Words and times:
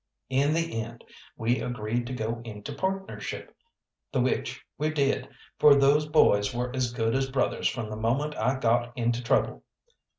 In 0.31 0.55
the 0.55 0.81
end 0.81 1.03
we 1.37 1.59
agreed 1.61 2.07
to 2.07 2.13
go 2.13 2.41
into 2.43 2.73
partnership, 2.73 3.55
the 4.11 4.19
which 4.19 4.65
we 4.75 4.89
did, 4.89 5.29
for 5.59 5.75
those 5.75 6.07
boys 6.07 6.51
were 6.55 6.75
as 6.75 6.91
good 6.91 7.13
as 7.13 7.29
brothers 7.29 7.67
from 7.67 7.87
the 7.91 7.95
moment 7.95 8.35
I 8.35 8.57
got 8.57 8.97
into 8.97 9.21
trouble. 9.23 9.63